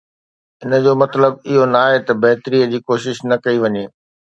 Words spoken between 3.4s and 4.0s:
ڪئي وڃي.